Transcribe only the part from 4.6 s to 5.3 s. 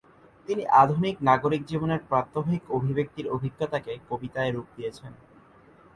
দিয়েছেন।